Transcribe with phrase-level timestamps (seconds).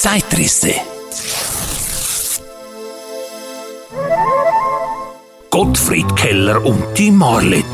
[0.00, 0.72] Zeitrisse.
[5.50, 7.66] Gottfried Keller und die Marlet.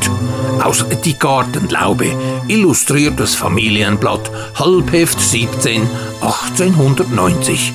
[0.61, 2.11] Aus Die Gartenlaube,
[2.49, 4.29] illustriertes Familienblatt,
[4.59, 5.87] Halbheft 17,
[6.19, 7.71] 1890.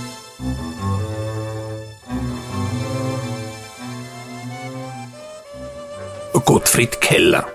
[6.44, 7.46] Gottfried Keller.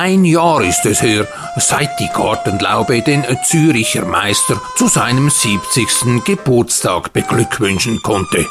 [0.00, 1.26] Ein Jahr ist es her,
[1.56, 6.24] seit die Gartenlaube den Züricher Meister zu seinem 70.
[6.24, 8.46] Geburtstag beglückwünschen konnte.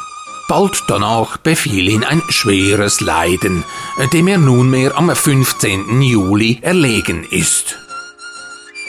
[0.46, 3.64] Bald danach befiel ihn ein schweres Leiden,
[4.12, 6.02] dem er nunmehr am 15.
[6.02, 7.78] Juli erlegen ist.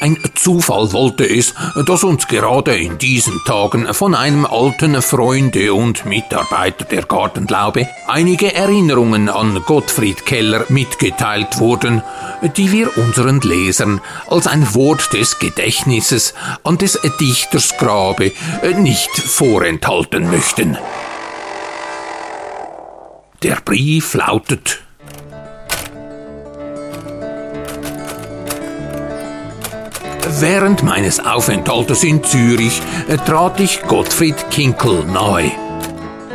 [0.02, 1.53] Ein Zufall wollte es,
[1.85, 8.54] dass uns gerade in diesen Tagen von einem alten Freunde und Mitarbeiter der Gartenlaube einige
[8.54, 12.02] Erinnerungen an Gottfried Keller mitgeteilt wurden,
[12.55, 18.31] die wir unseren Lesern als ein Wort des Gedächtnisses an des Dichters Grabe
[18.77, 20.77] nicht vorenthalten möchten.
[23.43, 24.82] Der Brief lautet
[30.32, 35.52] Während meines Aufenthaltes in Zürich äh, trat ich Gottfried Kinkel nahe.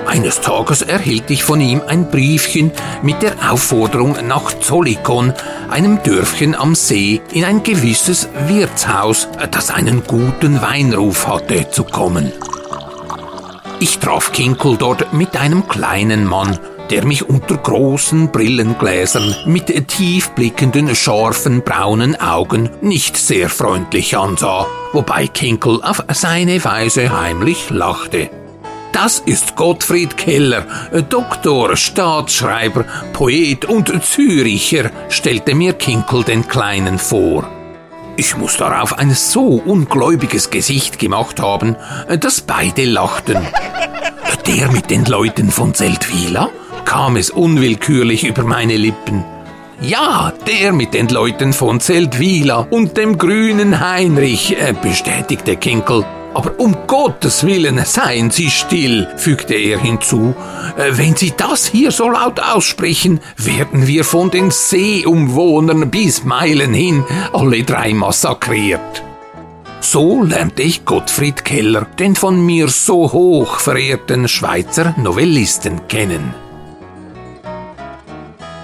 [0.05, 2.73] Eines Tages erhielt ich von ihm ein Briefchen
[3.03, 5.33] mit der Aufforderung nach Zollikon,
[5.71, 11.85] einem Dörfchen am See, in ein gewisses Wirtshaus, äh, das einen guten Weinruf hatte, zu
[11.85, 12.33] kommen.
[13.79, 16.59] Ich traf Kinkel dort mit einem kleinen Mann,
[16.95, 25.27] der mich unter großen Brillengläsern mit tiefblickenden, scharfen, braunen Augen nicht sehr freundlich ansah, wobei
[25.27, 28.31] Kinkel auf seine Weise heimlich lachte.
[28.93, 30.67] Das ist Gottfried Keller,
[31.09, 37.51] Doktor, Staatsschreiber, Poet und Züricher, stellte mir Kinkel den Kleinen vor.
[38.17, 41.75] Ich muss darauf ein so ungläubiges Gesicht gemacht haben,
[42.21, 43.45] dass beide lachten.
[44.47, 46.51] Der mit den Leuten von Seldwyla?
[46.85, 49.25] Kam es unwillkürlich über meine Lippen.
[49.81, 56.05] Ja, der mit den Leuten von Seldwyla und dem grünen Heinrich, äh, bestätigte Kinkel.
[56.33, 60.35] Aber um Gottes Willen, seien Sie still, fügte er hinzu.
[60.77, 66.75] Äh, wenn Sie das hier so laut aussprechen, werden wir von den Seeumwohnern bis Meilen
[66.75, 69.03] hin alle drei massakriert.
[69.81, 76.35] So lernte ich Gottfried Keller, den von mir so hoch verehrten Schweizer Novellisten, kennen.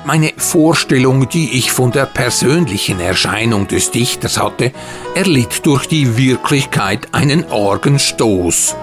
[0.07, 4.73] Meine Vorstellung, die ich von der persönlichen Erscheinung des Dichters hatte,
[5.15, 8.77] erlitt durch die Wirklichkeit einen argen Stoß.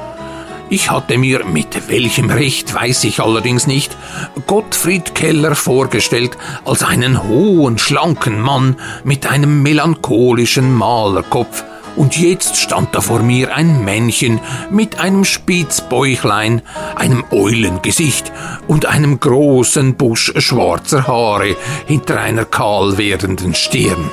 [0.69, 3.97] Ich hatte mir, mit welchem Recht weiß ich allerdings nicht,
[4.45, 11.63] Gottfried Keller vorgestellt als einen hohen, schlanken Mann mit einem melancholischen Malerkopf,
[11.97, 16.61] und jetzt stand da vor mir ein Männchen mit einem Spitzbäuchlein,
[16.95, 18.31] einem Eulengesicht
[18.67, 21.57] und einem großen Busch schwarzer Haare
[21.87, 24.09] hinter einer kahl werdenden Stirn.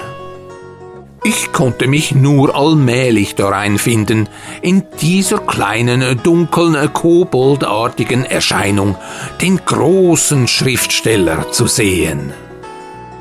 [1.27, 4.29] Ich konnte mich nur allmählich dareinfinden,
[4.61, 8.95] in dieser kleinen, dunkeln, koboldartigen Erscheinung
[9.41, 12.35] den großen Schriftsteller zu sehen.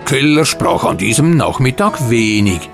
[0.03, 2.69] Keller sprach an diesem Nachmittag wenig,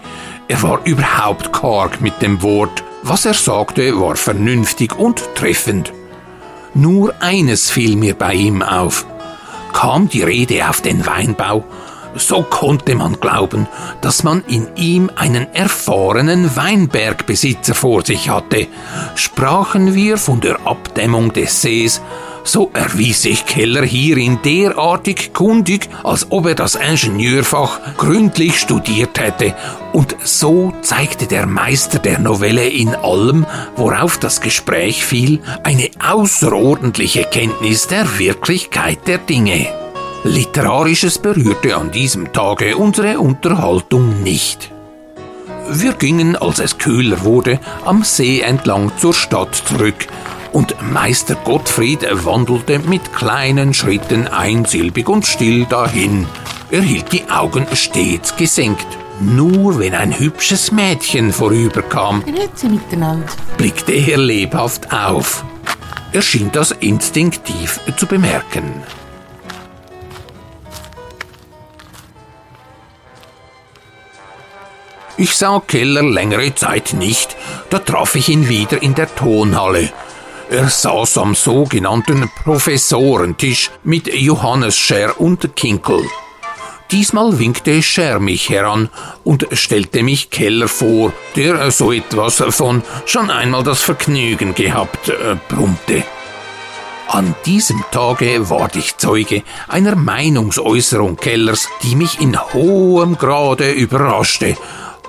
[0.49, 2.83] er war überhaupt karg mit dem Wort.
[3.03, 5.93] Was er sagte, war vernünftig und treffend.
[6.73, 9.05] Nur eines fiel mir bei ihm auf.
[9.73, 11.63] Kam die Rede auf den Weinbau,
[12.15, 13.67] so konnte man glauben,
[14.01, 18.67] dass man in ihm einen erfahrenen Weinbergbesitzer vor sich hatte.
[19.13, 22.01] Sprachen wir von der Abdämmung des Sees,
[22.43, 29.55] so erwies sich Keller hierin derartig kundig, als ob er das Ingenieurfach gründlich studiert hätte,
[29.93, 33.45] und so zeigte der Meister der Novelle in allem,
[33.75, 39.67] worauf das Gespräch fiel, eine außerordentliche Kenntnis der Wirklichkeit der Dinge.
[40.23, 44.69] Literarisches berührte an diesem Tage unsere Unterhaltung nicht.
[45.71, 50.07] Wir gingen, als es kühler wurde, am See entlang zur Stadt zurück,
[50.51, 56.27] und Meister Gottfried wandelte mit kleinen Schritten einsilbig und still dahin.
[56.71, 58.87] Er hielt die Augen stets gesenkt.
[59.21, 62.23] Nur wenn ein hübsches Mädchen vorüberkam,
[63.57, 65.43] blickte er lebhaft auf.
[66.11, 68.83] Er schien das instinktiv zu bemerken.
[75.17, 77.35] Ich sah Keller längere Zeit nicht,
[77.69, 79.91] da traf ich ihn wieder in der Tonhalle.
[80.51, 86.01] Er saß am sogenannten Professorentisch mit Johannes Scher und Kinkel.
[86.89, 88.89] Diesmal winkte Scher mich heran
[89.23, 95.35] und stellte mich Keller vor, der so etwas von schon einmal das Vergnügen gehabt äh,
[95.49, 96.03] brummte.
[97.07, 104.57] An diesem Tage ward ich Zeuge einer Meinungsäußerung Kellers, die mich in hohem Grade überraschte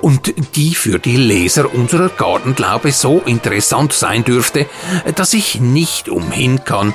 [0.03, 4.67] und die für die Leser unserer Gartenglaube so interessant sein dürfte,
[5.15, 6.95] dass ich nicht umhin kann,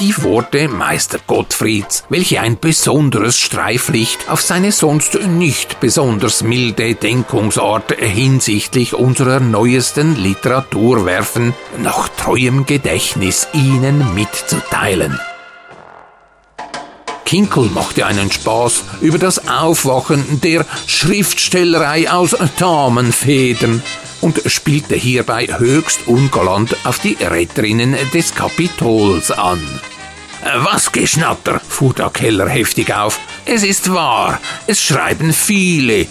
[0.00, 7.92] die Worte Meister Gottfrieds, welche ein besonderes Streiflicht auf seine sonst nicht besonders milde Denkungsart
[7.98, 15.18] hinsichtlich unserer neuesten Literatur werfen, nach treuem Gedächtnis Ihnen mitzuteilen.
[17.32, 23.82] Kinkel machte einen Spaß über das Aufwachen der Schriftstellerei aus Damenfedern
[24.20, 29.62] und spielte hierbei höchst ungalant auf die Retterinnen des Kapitols an.
[30.56, 33.18] Was Geschnatter, fuhr der Keller heftig auf.
[33.46, 36.06] Es ist wahr, es schreiben viele,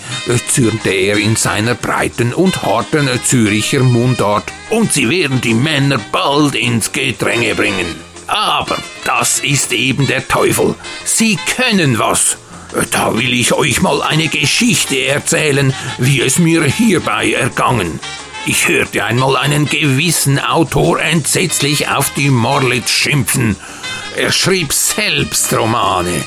[0.52, 6.56] zürnte er in seiner breiten und harten Züricher Mundart, und sie werden die Männer bald
[6.56, 8.11] ins Gedränge bringen.
[8.32, 10.76] Aber das ist eben der Teufel.
[11.04, 12.38] Sie können was.
[12.92, 18.00] Da will ich euch mal eine Geschichte erzählen, wie es mir hierbei ergangen.
[18.46, 23.58] Ich hörte einmal einen gewissen Autor entsetzlich auf die Marlit schimpfen.
[24.16, 26.24] Er schrieb selbst Romane,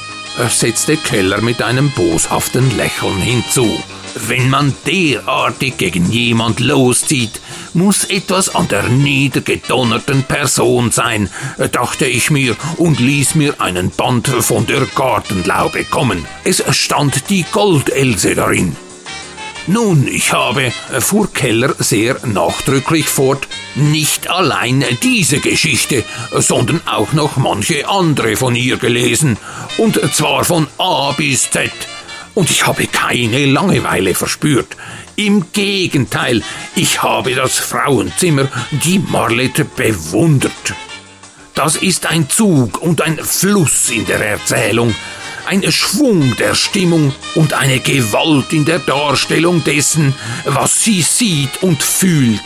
[0.50, 3.82] setzte Keller mit einem boshaften Lächeln hinzu.
[4.28, 7.40] Wenn man derartig gegen jemand loszieht,
[7.74, 11.28] muss etwas an der niedergedonnerten Person sein,
[11.72, 16.24] dachte ich mir und ließ mir einen Band von der Gartenlaube kommen.
[16.44, 18.76] Es stand die Goldelse darin.
[19.66, 27.38] Nun, ich habe, fuhr Keller sehr nachdrücklich fort, nicht allein diese Geschichte, sondern auch noch
[27.38, 29.38] manche andere von ihr gelesen,
[29.78, 31.72] und zwar von A bis Z.
[32.34, 34.76] Und ich habe keine Langeweile verspürt.
[35.16, 36.42] Im Gegenteil,
[36.74, 40.74] ich habe das Frauenzimmer, die Marlette, bewundert.
[41.54, 44.92] Das ist ein Zug und ein Fluss in der Erzählung,
[45.46, 50.14] ein Schwung der Stimmung und eine Gewalt in der Darstellung dessen,
[50.44, 52.40] was sie sieht und fühlt.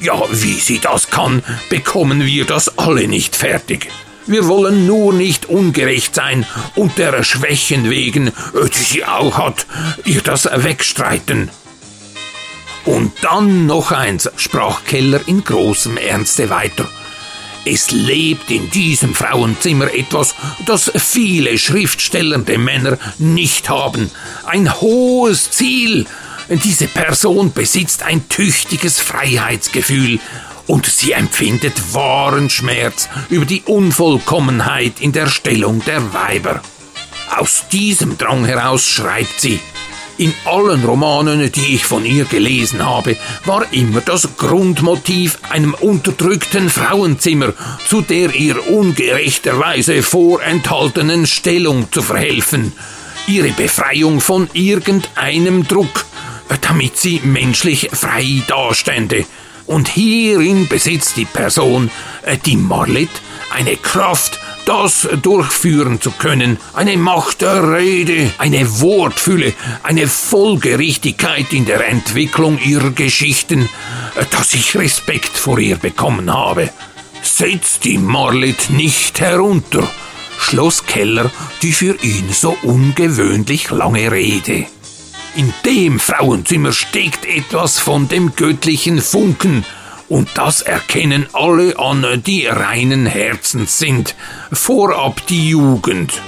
[0.00, 3.90] Ja, wie sie das kann, bekommen wir das alle nicht fertig.
[4.30, 6.46] Wir wollen nur nicht ungerecht sein
[6.76, 8.32] und der Schwächen wegen, äh,
[8.72, 9.66] die sie auch hat,
[10.04, 11.50] ihr das wegstreiten.
[12.84, 16.88] Und dann noch eins, sprach Keller in großem Ernste weiter.
[17.64, 24.12] Es lebt in diesem Frauenzimmer etwas, das viele schriftstellende Männer nicht haben.
[24.46, 26.06] Ein hohes Ziel.
[26.48, 30.20] Diese Person besitzt ein tüchtiges Freiheitsgefühl
[30.70, 36.62] und sie empfindet wahren Schmerz über die Unvollkommenheit in der Stellung der Weiber.
[37.36, 39.58] Aus diesem Drang heraus schreibt sie,
[40.16, 46.70] in allen Romanen, die ich von ihr gelesen habe, war immer das Grundmotiv einem unterdrückten
[46.70, 47.52] Frauenzimmer,
[47.88, 52.72] zu der ihr ungerechterweise vorenthaltenen Stellung zu verhelfen,
[53.26, 56.04] ihre Befreiung von irgendeinem Druck,
[56.60, 59.24] damit sie menschlich frei dastände.
[59.70, 63.08] Und hierin besitzt die Person, äh, die Marlit,
[63.54, 69.52] eine Kraft, das durchführen zu können, eine Macht der Rede, eine Wortfülle,
[69.84, 73.68] eine Folgerichtigkeit in der Entwicklung ihrer Geschichten,
[74.32, 76.70] dass ich Respekt vor ihr bekommen habe.
[77.22, 79.88] Setzt die Marlit nicht herunter,
[80.40, 81.30] schloss Keller
[81.62, 84.66] die für ihn so ungewöhnlich lange Rede.
[85.36, 89.64] In dem Frauenzimmer steckt etwas von dem göttlichen Funken,
[90.08, 94.16] und das erkennen alle an, die reinen Herzens sind,
[94.52, 96.20] vorab die Jugend.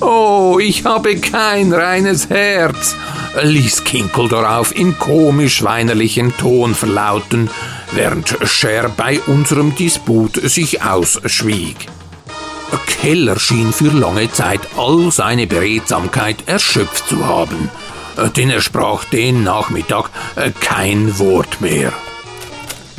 [0.00, 2.96] Oh, ich habe kein reines Herz,
[3.42, 7.50] ließ Kinkel darauf in komisch weinerlichem Ton verlauten,
[7.92, 11.88] während Scher bei unserem Disput sich ausschwieg.
[12.86, 17.70] Keller schien für lange Zeit all seine Beredsamkeit erschöpft zu haben
[18.36, 21.92] denn er sprach den Nachmittag äh, kein Wort mehr.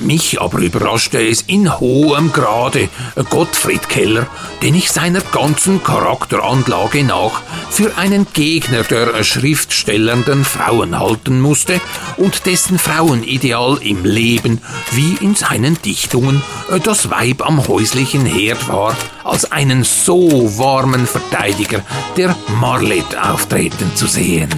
[0.02, 2.90] Mich aber überraschte es in hohem Grade
[3.30, 4.28] Gottfried Keller,
[4.62, 11.82] den ich seiner ganzen Charakteranlage nach für einen Gegner der schriftstellenden Frauen halten musste
[12.18, 16.42] und dessen Frauenideal im Leben wie in seinen Dichtungen
[16.84, 21.84] das Weib am häuslichen Herd war, als einen so warmen Verteidiger
[22.16, 24.50] der Marlet auftreten zu sehen.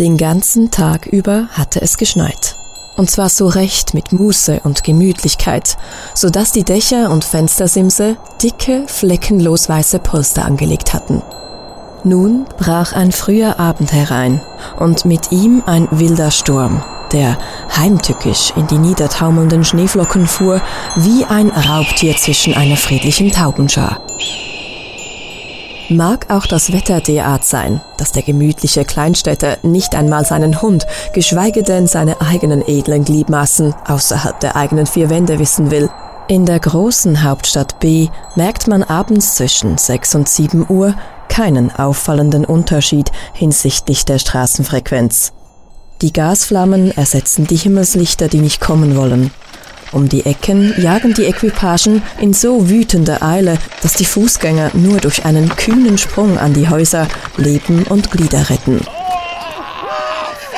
[0.00, 2.56] Den ganzen Tag über hatte es geschneit.
[2.96, 5.76] und zwar so recht mit Muße und Gemütlichkeit,
[6.14, 11.22] so dass die Dächer und Fenstersimse dicke, fleckenlos weiße Polster angelegt hatten.
[12.04, 14.42] Nun brach ein früher Abend herein
[14.78, 17.38] und mit ihm ein wilder Sturm, der
[17.76, 20.60] heimtückisch in die niedertaumelnden Schneeflocken fuhr,
[20.96, 24.00] wie ein Raubtier zwischen einer friedlichen Taubenschar.
[25.90, 31.64] Mag auch das Wetter derart sein, dass der gemütliche Kleinstädter nicht einmal seinen Hund, geschweige
[31.64, 35.90] denn seine eigenen edlen Gliedmaßen außerhalb der eigenen vier Wände wissen will.
[36.28, 40.94] In der großen Hauptstadt B merkt man abends zwischen 6 und 7 Uhr
[41.28, 45.32] keinen auffallenden Unterschied hinsichtlich der Straßenfrequenz.
[46.02, 49.32] Die Gasflammen ersetzen die Himmelslichter, die nicht kommen wollen.
[49.92, 55.24] Um die Ecken jagen die Equipagen in so wütender Eile, dass die Fußgänger nur durch
[55.24, 58.80] einen kühnen Sprung an die Häuser Leben und Glieder retten.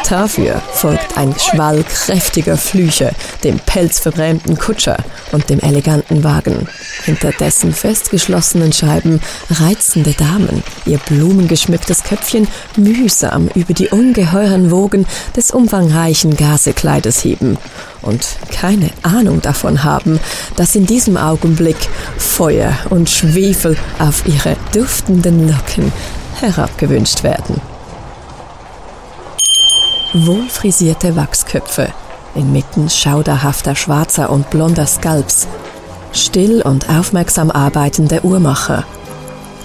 [0.09, 3.13] Dafür folgt ein Schwall kräftiger Flüche,
[3.45, 4.99] dem pelzverbrämten Kutscher
[5.33, 6.69] und dem eleganten Wagen.
[7.05, 15.51] Hinter dessen festgeschlossenen Scheiben reizende Damen ihr blumengeschmücktes Köpfchen mühsam über die ungeheuren Wogen des
[15.51, 17.57] umfangreichen Gasekleides heben
[18.03, 20.21] und keine Ahnung davon haben,
[20.57, 21.79] dass in diesem Augenblick
[22.19, 25.91] Feuer und Schwefel auf ihre duftenden Locken
[26.41, 27.72] herabgewünscht werden
[30.15, 31.89] wohlfrisierte Wachsköpfe,
[32.35, 35.47] inmitten schauderhafter schwarzer und blonder Skalps,
[36.13, 38.85] still und aufmerksam arbeitende Uhrmacher,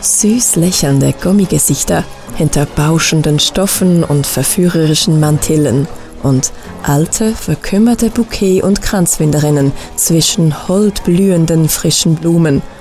[0.02, 2.04] süß lächelnde Gummigesichter
[2.36, 5.88] hinter bauschenden Stoffen und verführerischen Mantillen
[6.24, 6.52] und
[6.84, 12.62] alte, verkümmerte Bouquet- und Kranzwinderinnen zwischen holdblühenden frischen Blumen–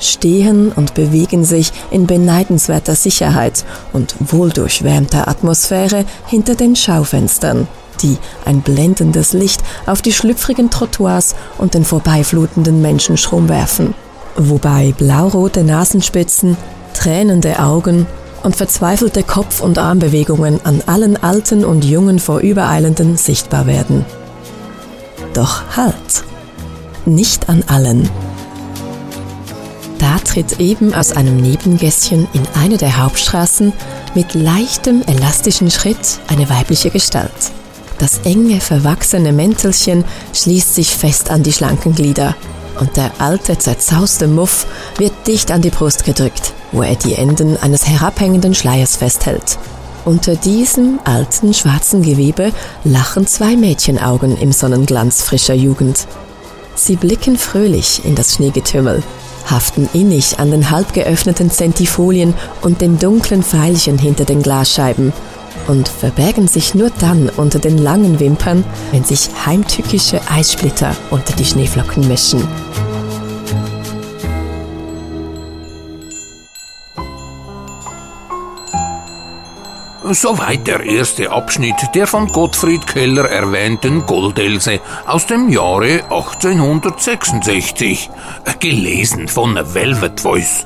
[0.00, 7.68] stehen und bewegen sich in beneidenswerter Sicherheit und wohldurchwärmter Atmosphäre hinter den Schaufenstern,
[8.02, 13.94] die ein blendendes Licht auf die schlüpfrigen Trottoirs und den vorbeiflutenden Menschenstrom werfen,
[14.36, 16.56] wobei blaurote Nasenspitzen,
[16.94, 18.06] tränende Augen
[18.42, 24.04] und verzweifelte Kopf- und Armbewegungen an allen alten und jungen Vorübereilenden sichtbar werden.
[25.34, 26.24] Doch halt!
[27.04, 28.08] Nicht an allen.
[29.98, 33.72] Da tritt eben aus einem Nebengässchen in eine der Hauptstraßen
[34.14, 37.52] mit leichtem, elastischen Schritt eine weibliche Gestalt.
[37.98, 42.34] Das enge, verwachsene Mäntelchen schließt sich fest an die schlanken Glieder
[42.78, 44.66] und der alte, zerzauste Muff
[44.98, 49.58] wird dicht an die Brust gedrückt, wo er die Enden eines herabhängenden Schleiers festhält.
[50.04, 52.52] Unter diesem alten, schwarzen Gewebe
[52.84, 56.06] lachen zwei Mädchenaugen im Sonnenglanz frischer Jugend.
[56.74, 59.02] Sie blicken fröhlich in das Schneegetümmel
[59.46, 65.12] haften innig an den halb geöffneten Zentifolien und den dunklen Pfeilchen hinter den Glasscheiben
[65.66, 71.44] und verbergen sich nur dann unter den langen Wimpern, wenn sich heimtückische Eissplitter unter die
[71.44, 72.46] Schneeflocken mischen.
[80.10, 88.08] Soweit der erste Abschnitt der von Gottfried Keller erwähnten Goldelse aus dem Jahre 1866,
[88.60, 90.64] gelesen von Velvet Voice.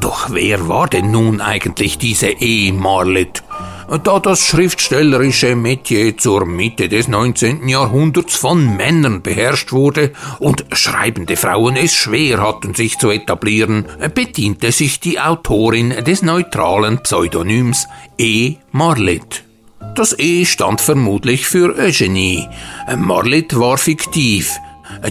[0.00, 2.72] Doch wer war denn nun eigentlich diese E.
[2.72, 3.42] Marlet?
[3.96, 7.68] Da das schriftstellerische Metier zur Mitte des 19.
[7.68, 14.72] Jahrhunderts von Männern beherrscht wurde und schreibende Frauen es schwer hatten, sich zu etablieren, bediente
[14.72, 17.86] sich die Autorin des neutralen Pseudonyms
[18.18, 18.56] E.
[18.72, 19.44] Marlet.
[19.94, 22.46] Das E stand vermutlich für Eugenie.
[22.96, 24.58] Marlet war fiktiv,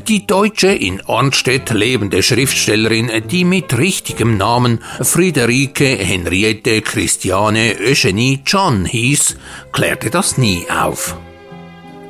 [0.08, 8.86] die deutsche in Arnstedt lebende Schriftstellerin, die mit richtigem Namen Friederike Henriette Christiane Eugenie John
[8.86, 9.38] hieß,
[9.72, 11.16] klärte das nie auf.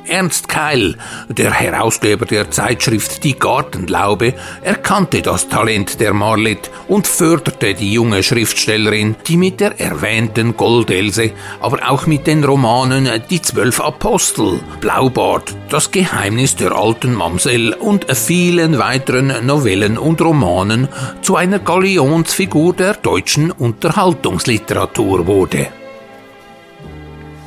[0.08, 0.96] Ernst Keil,
[1.28, 8.22] der Herausgeber der Zeitschrift Die Gartenlaube, erkannte das Talent der Marlit und förderte die junge
[8.22, 15.54] Schriftstellerin, die mit der erwähnten Goldelse, aber auch mit den Romanen Die Zwölf Apostel, Blaubart,
[15.68, 20.88] Das Geheimnis der alten Mamsell und vielen weiteren Novellen und Romanen
[21.22, 25.77] zu einer Galionsfigur der deutschen Unterhaltungsliteratur wurde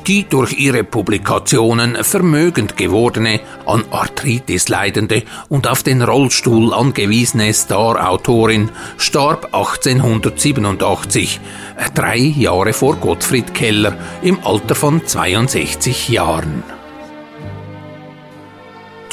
[0.06, 8.70] die durch ihre Publikationen vermögend gewordene, an Arthritis leidende und auf den Rollstuhl angewiesene Star-Autorin
[8.96, 11.40] starb 1887,
[11.94, 16.62] drei Jahre vor Gottfried Keller, im Alter von 62 Jahren.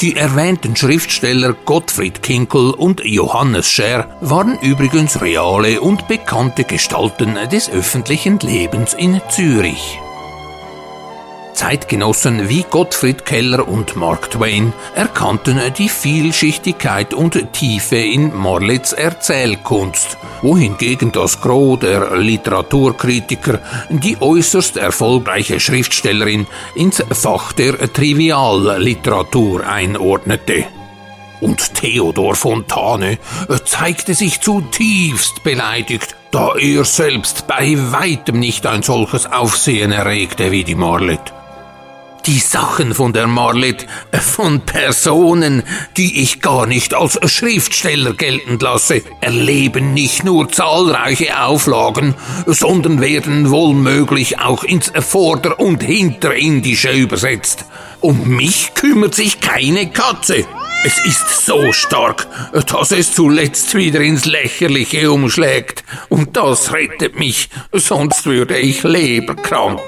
[0.00, 7.68] Die erwähnten Schriftsteller Gottfried Kinkel und Johannes Scher waren übrigens reale und bekannte Gestalten des
[7.68, 10.00] öffentlichen Lebens in Zürich.
[11.60, 20.16] Zeitgenossen wie Gottfried Keller und Mark Twain erkannten die Vielschichtigkeit und Tiefe in Marlets Erzählkunst,
[20.40, 30.64] wohingegen das Gros der Literaturkritiker die äußerst erfolgreiche Schriftstellerin ins Fach der Trivialliteratur einordnete.
[31.42, 33.18] Und Theodor Fontane
[33.66, 40.62] zeigte sich zutiefst beleidigt da er selbst bei weitem nicht ein solches Aufsehen erregte wie
[40.62, 41.34] die Marlet.
[42.26, 45.62] Die Sachen von der Marlet, von Personen,
[45.96, 52.14] die ich gar nicht als Schriftsteller geltend lasse, erleben nicht nur zahlreiche Auflagen,
[52.46, 57.64] sondern werden wohlmöglich auch ins Vorder- und Hinterindische übersetzt.
[58.00, 60.44] Um mich kümmert sich keine Katze.
[60.84, 62.26] Es ist so stark,
[62.66, 65.84] dass es zuletzt wieder ins Lächerliche umschlägt.
[66.08, 69.80] Und das rettet mich, sonst würde ich leberkrank.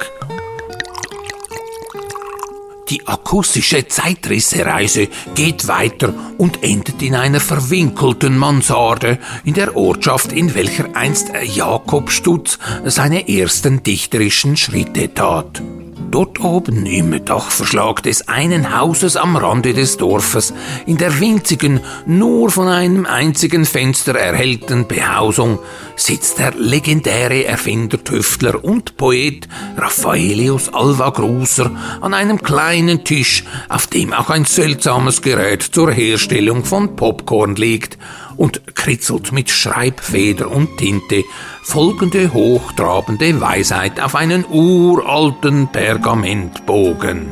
[2.93, 10.55] Die akustische Zeitrissereise geht weiter und endet in einer verwinkelten Mansarde in der Ortschaft, in
[10.55, 15.63] welcher einst Jakob Stutz seine ersten dichterischen Schritte tat.
[16.13, 20.53] Dort oben im Dachverschlag des einen Hauses am Rande des Dorfes,
[20.85, 25.59] in der winzigen, nur von einem einzigen Fenster erhellten Behausung,
[25.97, 31.71] sitzt der legendäre Erfinder, Tüftler und Poet Raffaelius Alva Gruser
[32.03, 37.97] an einem kleinen Tisch, auf dem auch ein seltsames Gerät zur Herstellung von Popcorn liegt
[38.37, 41.25] und kritzelt mit Schreibfeder und Tinte
[41.63, 47.27] folgende hochtrabende Weisheit auf einen uralten Pergamentbogen.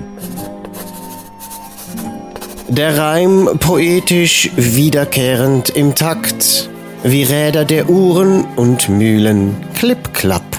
[2.69, 6.71] Der Reim poetisch wiederkehrend im Takt,
[7.03, 10.50] wie Räder der Uhren und Mühlen, klipp-klapp.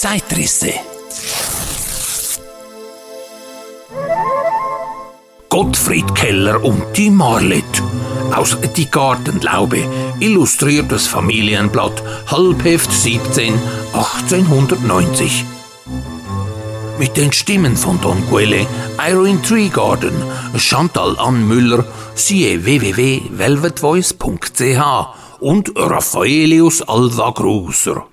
[0.00, 0.72] Zeitrisse.
[5.50, 7.82] Gottfried Keller und die Marlet.
[8.34, 9.84] Aus Die Gartenlaube,
[10.18, 13.52] illustriertes Familienblatt, Halbheft 17,
[13.92, 15.44] 1890.
[16.98, 18.66] Mit den Stimmen von Don Quelle,
[19.06, 20.14] Irene Treegarden,
[20.56, 21.84] Chantal Ann Müller,
[22.14, 24.80] siehe www.velvetvoice.ch
[25.40, 28.06] und Raffaelius Alva Gruser.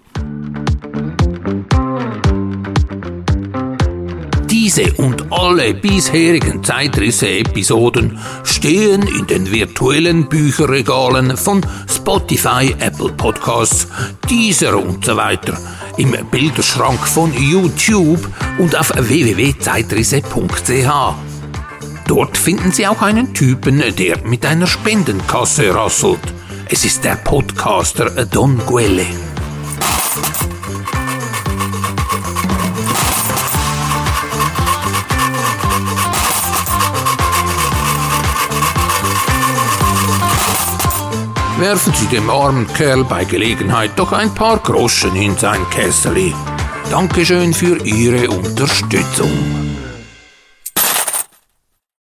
[4.68, 13.88] Diese und alle bisherigen Zeitrisse-Episoden stehen in den virtuellen Bücherregalen von Spotify, Apple Podcasts,
[14.30, 15.58] Deezer und so weiter,
[15.96, 18.20] im Bilderschrank von YouTube
[18.58, 20.90] und auf www.zeitrisse.ch.
[22.06, 26.20] Dort finden Sie auch einen Typen, der mit einer Spendenkasse rasselt.
[26.66, 29.06] Es ist der Podcaster Don Guelle.
[41.60, 46.34] Werfen Sie dem armen Kerl bei Gelegenheit doch ein paar Groschen in sein Kesseli.
[46.90, 49.67] Dankeschön für Ihre Unterstützung.